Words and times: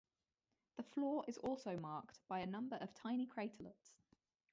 The 0.77 0.83
floor 0.83 1.25
is 1.27 1.37
also 1.37 1.77
marked 1.77 2.21
by 2.27 2.39
a 2.39 2.47
number 2.47 2.75
of 2.77 2.91
tiny 2.95 3.27
craterlets. 3.27 3.99